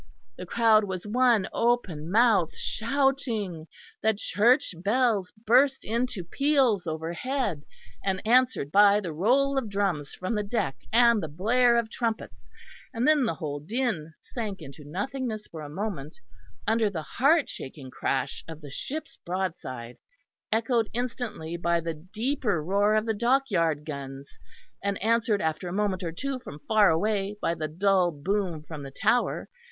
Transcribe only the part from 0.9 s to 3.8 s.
one open mouth, shouting,